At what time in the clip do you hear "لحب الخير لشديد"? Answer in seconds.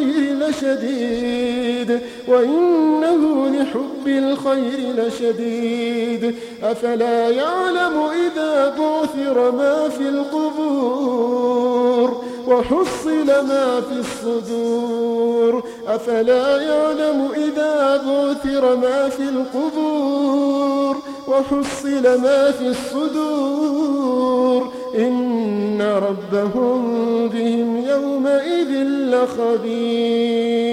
3.48-6.34